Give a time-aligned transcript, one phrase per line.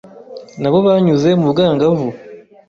[0.61, 2.07] Na bo banyuze mu bwangavu,